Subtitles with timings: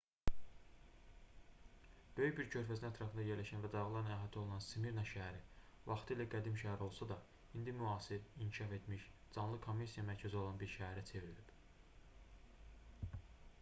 [2.19, 5.41] böyük bir körfəzin ətrafında yerləşən və dağlarla əhatə olunan smirna şəhəri
[5.91, 7.17] vaxtilə qədim şəhər olsa da
[7.61, 9.05] indi müasir inkişaf etmiş
[9.37, 11.53] canlı kommersiya mərkəzi olan bir şəhərə çevrilib